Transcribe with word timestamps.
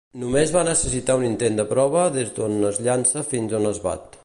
Només 0.21 0.53
va 0.53 0.63
necessitar 0.67 1.17
un 1.19 1.25
intent 1.27 1.59
de 1.61 1.67
prova 1.73 2.07
des 2.17 2.33
d'on 2.39 2.57
es 2.73 2.83
llança 2.89 3.25
fins 3.35 3.57
on 3.61 3.73
es 3.75 3.87
bat. 3.89 4.19